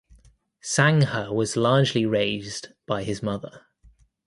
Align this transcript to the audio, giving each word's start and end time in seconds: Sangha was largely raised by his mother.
Sangha 0.63 1.31
was 1.31 1.55
largely 1.55 2.07
raised 2.07 2.69
by 2.87 3.03
his 3.03 3.21
mother. 3.21 3.67